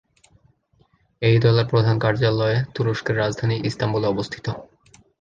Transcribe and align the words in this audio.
এই 1.21 1.37
দলের 1.39 1.65
প্রধান 1.67 1.95
কার্যালয় 1.99 2.57
তুরস্কের 2.75 3.15
রাজধানী 3.17 3.55
ইস্তাম্বুলে 3.69 4.07
অবস্থিত। 4.07 4.45